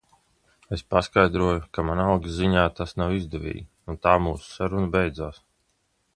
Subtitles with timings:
[0.77, 3.63] Es paskaidroju, ka man algas ziņā tas nav izdevīgi
[3.93, 5.41] un tā mūsu saruna beidzās.